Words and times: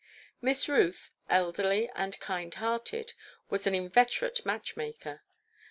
Miss 0.41 0.67
Ruth, 0.67 1.11
elderly 1.29 1.87
and 1.93 2.19
kind 2.19 2.51
hearted, 2.55 3.13
was 3.51 3.67
an 3.67 3.75
inveterate 3.75 4.43
matchmaker. 4.43 5.21